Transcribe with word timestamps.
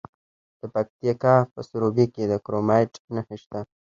د 0.59 0.61
پکتیکا 0.73 1.35
په 1.53 1.59
سروبي 1.69 2.05
کې 2.13 2.23
د 2.27 2.33
کرومایټ 2.45 2.93
نښې 3.13 3.37
شته. 3.43 3.59